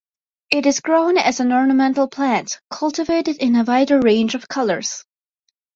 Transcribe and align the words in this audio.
It 0.49 0.65
is 0.65 0.79
grown 0.79 1.19
as 1.19 1.39
an 1.41 1.53
ornamental 1.53 2.07
plant, 2.07 2.59
cultivated 2.71 3.37
in 3.37 3.55
a 3.55 3.63
wider 3.63 3.99
range 3.99 4.33
of 4.33 4.47
colors. 4.47 5.05